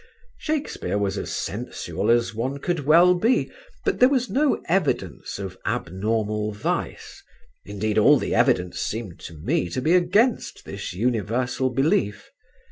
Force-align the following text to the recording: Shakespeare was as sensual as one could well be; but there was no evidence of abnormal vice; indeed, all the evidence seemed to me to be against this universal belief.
Shakespeare 0.39 0.97
was 0.97 1.15
as 1.19 1.29
sensual 1.29 2.09
as 2.09 2.33
one 2.33 2.57
could 2.57 2.87
well 2.87 3.13
be; 3.13 3.51
but 3.85 3.99
there 3.99 4.09
was 4.09 4.31
no 4.31 4.59
evidence 4.67 5.37
of 5.37 5.59
abnormal 5.63 6.53
vice; 6.53 7.21
indeed, 7.65 7.99
all 7.99 8.17
the 8.17 8.33
evidence 8.33 8.79
seemed 8.79 9.19
to 9.19 9.35
me 9.35 9.69
to 9.69 9.79
be 9.79 9.93
against 9.93 10.65
this 10.65 10.91
universal 10.93 11.69
belief. 11.69 12.31